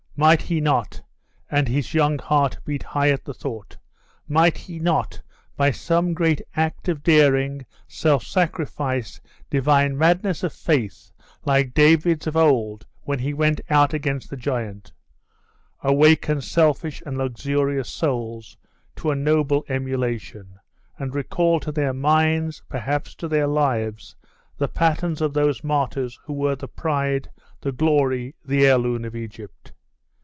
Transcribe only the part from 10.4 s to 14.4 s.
of faith, like David's of old, when he went out against the